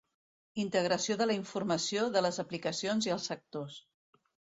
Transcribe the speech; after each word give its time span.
Integració 0.61 1.17
de 1.19 1.27
la 1.27 1.35
informació, 1.39 2.05
de 2.15 2.23
les 2.27 2.39
aplicacions 2.45 3.09
i 3.11 3.13
els 3.17 3.29
sectors. 3.33 3.77